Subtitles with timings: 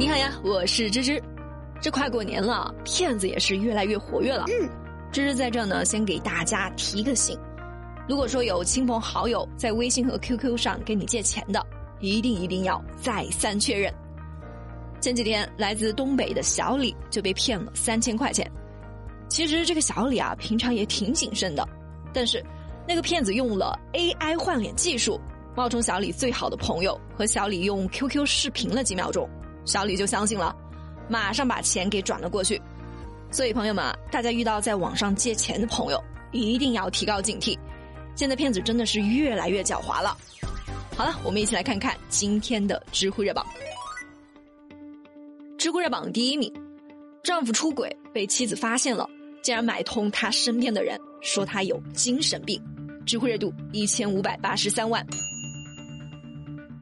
[0.00, 1.22] 你好呀，我是芝芝。
[1.78, 4.46] 这快过年了，骗子也是越来越活跃了。
[4.48, 4.66] 嗯，
[5.12, 7.38] 芝芝在这呢，先给大家提个醒：
[8.08, 11.62] 如果说有亲朋好友在微信和 QQ 上给你借钱的，
[12.00, 13.92] 一定一定要再三确认。
[15.02, 18.50] 前几天，来自东北的小李就被骗了三千块钱。
[19.28, 21.62] 其实这个小李啊，平常也挺谨慎的，
[22.10, 22.42] 但是
[22.88, 25.20] 那个骗子用了 AI 换脸技术，
[25.54, 29.28] 冒充小李最好的朋友，和小李用 QQ 视频了几秒钟。
[29.64, 30.54] 小李就相信了，
[31.08, 32.60] 马上把钱给转了过去。
[33.30, 37.56] 所以朋友们，大家遇到在网上借钱的朋友，一定要提高警惕。
[38.16, 40.16] 现在骗子真的是越来越狡猾了。
[40.96, 43.46] 好了，我们一起来看看今天的知乎热榜。
[45.56, 46.52] 知乎热榜第一名，
[47.22, 49.08] 丈夫出轨被妻子发现了，
[49.42, 52.60] 竟然买通他身边的人，说他有精神病。
[53.06, 55.06] 知乎热度一千五百八十三万。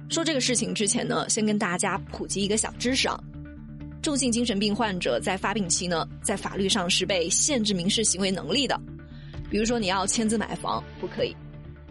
[0.08, 3.20] 说这个事情之前呢，先跟大家普及一个小知识啊。
[4.00, 8.80] 重性精神病患者在发病期呢，在法律上是被限制民事行为能力的。
[9.50, 11.36] 比如说，你要签字买房不可以，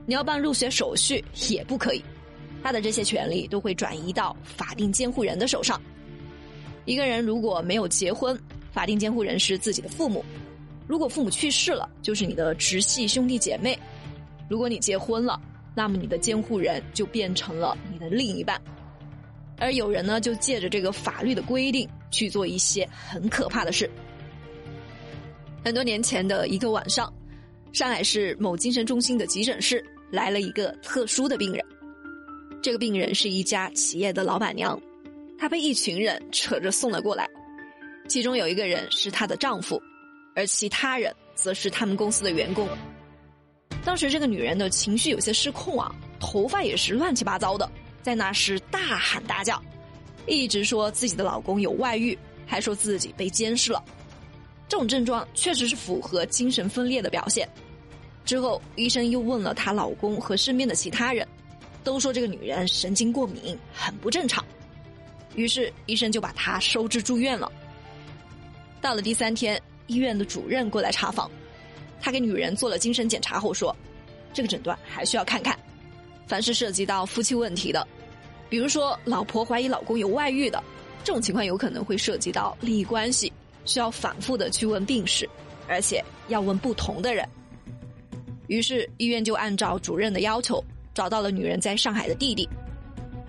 [0.06, 2.02] 你要办入学手续也不可以，
[2.64, 5.80] 他的这些权利都会转移到法定监护人的手上。
[6.86, 8.40] 一个人如果没有结婚，
[8.72, 10.24] 法定监护人是自己的父母；
[10.88, 13.78] 如果父母去世了，就是你的直系兄弟姐妹；
[14.50, 15.40] 如果你结婚了。
[15.78, 18.60] 那么你的监护人就变成了你的另一半，
[19.60, 23.88] 而有人呢就借着这个法律的规定去做一些很可怕的事。
[25.64, 27.14] 很多年前的一个晚上，
[27.74, 31.64] 上海市某精神中心的急诊室来了一个特殊的病人，
[32.60, 34.82] 这个病人是一家企业的老板娘，
[35.38, 37.30] 她被一群人扯着送了过来，
[38.08, 39.80] 其中有一个人是她的丈夫，
[40.36, 42.68] 而其他人则是他们公司的员工。
[43.88, 47.72] 当时这个女人的情绪有些失控啊，头发也是乱七八糟的，
[48.04, 49.64] 在那时大喊大叫，
[50.26, 52.16] 一直说自己的老公有外遇，
[52.46, 53.82] 还说自己被监视了。
[54.68, 57.48] 这种症状确实是符合精神分裂的表现。
[58.26, 61.26] 之后医生又问了她老公和身边的其他人，
[61.86, 64.44] 都说这个女人神经过敏，很不正常。
[65.34, 67.50] 于是医生就把她收治住院了。
[68.82, 71.32] 到了第三天，医院的主任过来查房。
[72.00, 73.76] 他给女人做了精神检查后说
[74.34, 75.58] ：“这个诊断还需要看看。
[76.28, 77.88] 凡是涉及到夫妻问题的，
[78.50, 80.62] 比如说老婆怀疑老公有外遇的，
[81.04, 83.32] 这种情况有可能会涉及到利益关系，
[83.66, 85.30] 需要反复的去问病史，
[85.68, 87.28] 而且要问不同的人。
[88.48, 92.48] 于是医院就按照主任的要求，找到了女人在上海的弟弟。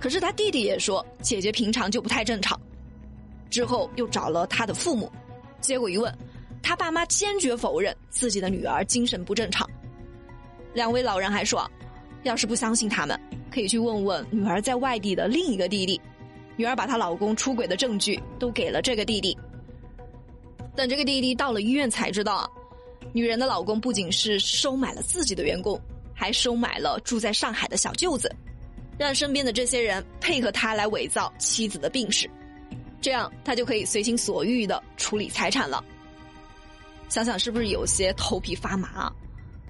[0.00, 2.60] 可是他弟弟也说姐姐平常就不太正常。
[3.50, 5.10] 之后又找了他的父母，
[5.60, 6.12] 结果一问。”
[6.68, 9.66] 他爸妈坚决否认自己的女儿精神不正常。
[10.74, 11.66] 两位老人还说，
[12.24, 13.18] 要是不相信他们，
[13.50, 15.98] 可以去问问女儿在外地的另一个弟弟。
[16.58, 19.34] 女儿把她老公出轨的证据都给了这个弟弟。
[20.76, 22.46] 等这个弟弟到了医院才知道，
[23.14, 25.80] 女人的老公不仅是收买了自己的员工，
[26.12, 28.30] 还收买了住在上海的小舅子，
[28.98, 32.28] 让身边的这些人配合他来伪造妻子的病史，
[33.00, 35.82] 这样他就可以随心所欲的处理财产了。
[37.08, 39.12] 想想是不是有些头皮发麻？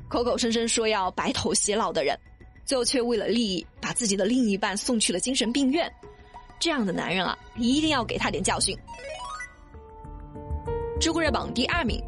[0.09, 2.19] 口口声声说要白头偕老的人，
[2.65, 5.91] 最后却为了利益把自己的另一半送去了精神病院。
[6.59, 8.77] 这样的男人啊，一定要给他点教训。
[11.01, 12.03] 知乎热榜第二名，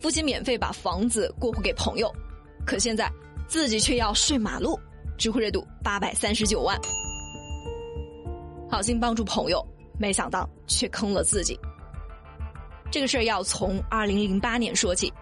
[0.00, 2.12] 父亲免费把房子过户给朋友，
[2.66, 3.08] 可现在
[3.46, 4.78] 自己却要睡马路。
[5.16, 6.80] 知乎热度八百三十九万，
[8.70, 9.64] 好心帮助朋友，
[9.98, 11.58] 没想到却坑了自己。
[12.90, 15.12] 这个事儿要从二零零八年说起。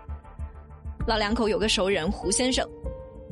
[1.06, 2.69] 老两口有个熟人胡先生，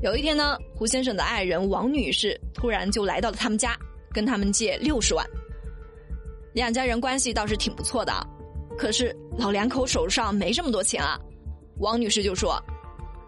[0.03, 3.77] 有一天呢，胡先生的爱人王女士突然就来到了他们家，
[4.13, 5.25] 跟他们借六十万。
[6.53, 8.13] 两家人关系倒是挺不错的，
[8.79, 11.19] 可是老两口手上没这么多钱啊。
[11.79, 12.63] 王女士就说：“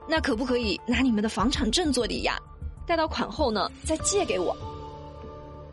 [0.08, 2.38] 那可不可以拿你们的房产证做抵押，
[2.86, 4.56] 贷到款后呢再借给我？”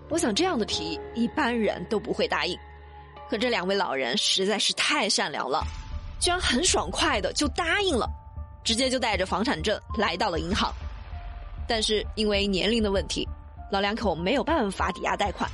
[0.09, 2.57] 我想这样的提议一般人都不会答应。
[3.29, 5.65] 可这两位老人实在是太善良了，
[6.19, 8.07] 居然很爽快的就答应了，
[8.63, 10.71] 直接就带着房产证来到了银行。
[11.67, 13.27] 但是因为年龄的问题，
[13.71, 15.49] 老两口没有办法抵押贷款。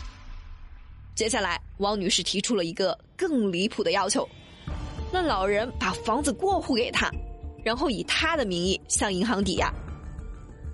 [1.15, 4.27] 接下来，王女士提出了一个更离谱的要求，
[5.11, 7.09] 让老人把房子过户给他，
[7.63, 9.73] 然后以他的名义向银行抵押。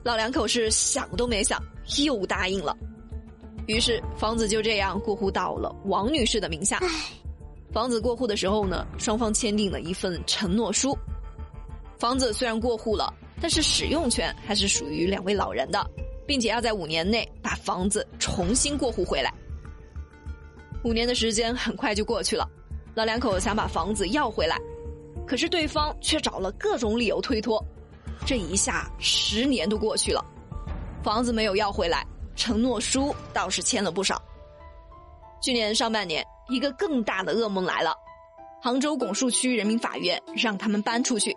[0.03, 1.61] 老两口是想都没想，
[1.97, 2.75] 又答应了。
[3.67, 6.79] 于是房子就这样过户到了王女士的名下。
[7.71, 10.97] 房子过户的时候呢，双方签订了一份承诺书。
[11.97, 15.85] 房子虽然过户了，但是使用权还是属于两位老人的，
[16.27, 19.33] 并且要在五年内把房子重新过户回来。
[20.83, 22.47] 五年的时间很快就过去了，
[22.93, 24.57] 老两口想把房子要回来，
[25.25, 27.63] 可是对方却找了各种理由推脱。
[28.25, 30.23] 这一下十年都过去了，
[31.03, 34.21] 房子没有要回来，承诺书倒是签了不少。
[35.41, 37.95] 去年上半年，一个更大的噩梦来了，
[38.61, 41.35] 杭州拱墅区人民法院让他们搬出去。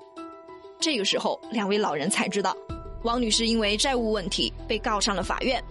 [0.80, 2.56] 这个时候，两位老人才知道，
[3.02, 5.62] 王女士因为债务问题被告上了法院。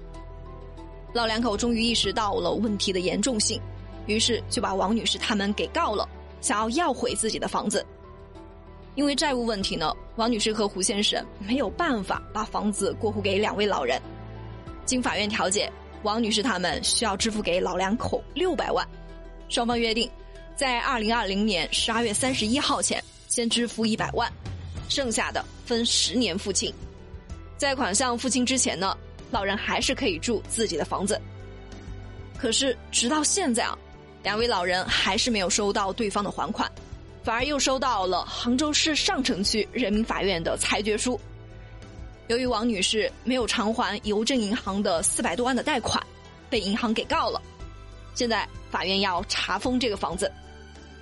[1.13, 3.59] 老两口终于意识到了问题的严重性，
[4.05, 6.07] 于是就把王女士他们给告了，
[6.41, 7.83] 想要要回自己的房子。
[8.93, 13.99] 因为债务问题呢，王女士和胡先生没有办法把房子过户给两位老人。
[14.87, 18.87] 经法院调解，王女士他们需要支付给老两口六百万，
[19.49, 20.09] 双方约定，
[20.55, 24.31] 在二零二零年十二月三十一号前先支付一百万。
[24.87, 26.73] 剩下的分十年付清，
[27.57, 28.97] 在款项付清之前呢，
[29.29, 31.19] 老人还是可以住自己的房子。
[32.37, 33.77] 可是直到现在啊，
[34.23, 36.71] 两位老人还是没有收到对方的还款，
[37.21, 41.19] 反而又收到了杭州市上城区人民法院的裁决书。
[42.27, 46.05] 由于王女士没有偿还邮政银行的四百多万的贷款，
[46.49, 47.41] 被银行给告了。
[48.15, 50.29] 现在法院要查封这个房子，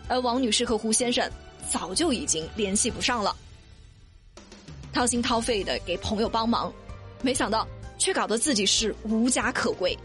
[0.08, 1.28] 而王女士和胡先生
[1.72, 3.36] 早就已经联系不上了。
[4.94, 6.72] 掏心掏肺的给朋友帮忙，
[7.24, 7.68] 没想到
[7.98, 9.98] 却搞得自己是无家可归。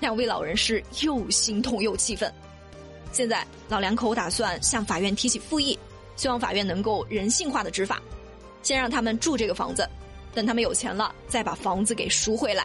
[0.00, 2.32] 两位老人是又心痛又气愤。
[3.12, 5.78] 现在老两口打算向法院提起复议，
[6.16, 8.00] 希望法院能够人性化的执法，
[8.62, 9.88] 先让他们住这个房子，
[10.38, 12.64] 等他们有钱了再把房子给赎回来。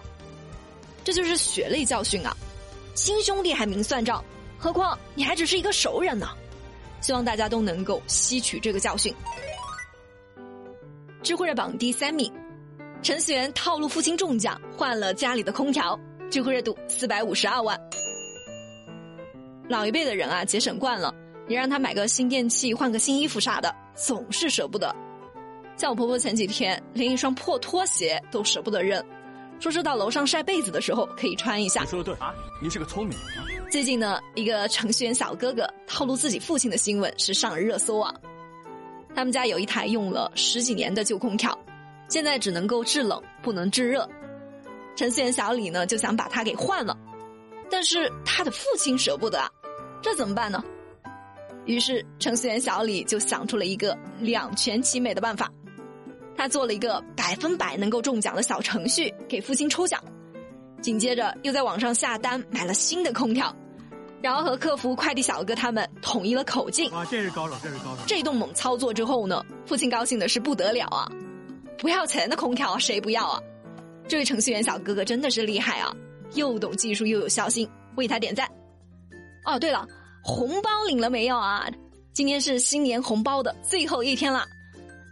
[1.04, 2.31] 这就是血泪教训啊！
[2.94, 4.24] 亲兄弟还明算账，
[4.60, 6.30] 何况你还只是一个熟人呢？
[7.02, 9.12] 希望大家都能够吸取这个教训。
[11.24, 12.31] 知乎热榜第三名，
[13.02, 16.00] 程序员套路父亲中奖换了家里的空调，
[16.30, 17.75] 知乎热度四百五十二万。
[19.68, 21.12] 老一辈的人啊，节省惯了，
[21.48, 24.96] 你让他买个新电器、换个新衣服啥的，总是舍不得。
[25.75, 29.04] 像我婆婆前几天连一双破拖鞋都舍不得扔，
[29.60, 31.81] 说是到楼上晒被子的时候可以穿一下。
[31.81, 33.70] 你说的对啊，你是个聪明人。
[33.72, 38.14] 最近呢，一个程序员小哥哥套路自己父亲的新闻是上了热搜啊。
[39.16, 41.58] 他们家有一台用了十几年的旧空调，
[42.08, 44.08] 现在只能够制冷，不能制热。
[44.96, 46.96] 程序员小李呢就想把它给换了，
[47.70, 49.50] 但是他的父亲舍不得啊，
[50.04, 50.64] 这怎么办呢？
[51.66, 55.52] 于是程序员小李就想出了一个两全其美的办法，
[56.35, 60.03] 他做了一个百分百能够中奖的小程序给父亲抽奖，
[60.81, 63.56] 紧接着又在网上下单买了新的空调。
[64.21, 66.89] 然后和客服、快递小哥他们统一了口径。
[66.91, 68.03] 哇，这是高手，这是高手！
[68.07, 71.12] 这顿猛操作之后呢，父亲高兴的是不得了啊！
[71.77, 73.41] 不要钱的空调谁不要啊？
[74.07, 75.94] 这位程序员小哥哥真的是厉害啊，
[76.36, 78.50] 又懂技术又有孝心，为他点赞。
[79.44, 79.86] 哦，对了，
[80.24, 81.69] 红包领了没有啊？
[82.13, 84.45] 今天是新年红包的最后一天了，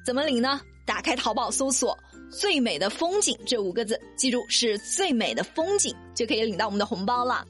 [0.06, 0.62] 怎么领呢？
[0.86, 1.98] 打开淘宝搜索
[2.32, 7.46] “最美的风景”这五个字，记住是最美的风景，就可以领到我们的红包了。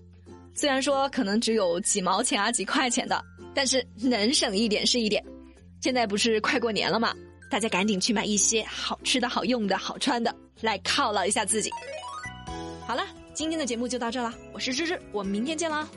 [0.53, 3.23] 虽然说可能只有几毛钱啊、几块钱的，
[3.55, 5.23] 但是能省一点是一点。
[5.81, 7.13] 现在不是快过年了吗？
[7.49, 11.69] 大家赶紧去买一些好吃的、好用的、好穿的，来犒劳一下自己。
[12.85, 13.03] 好了，
[13.33, 15.87] 今天的节目就到这了，我是芝芝，我们明天见啦。